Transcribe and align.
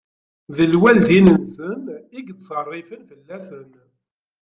D 0.55 0.57
lwaldin-nsen 0.71 1.83
i 2.17 2.19
yettṣerrifen 2.25 3.01
fell-asen. 3.09 3.69